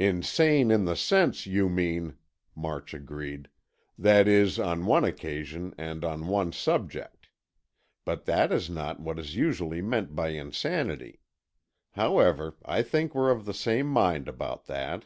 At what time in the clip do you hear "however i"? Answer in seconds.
11.92-12.82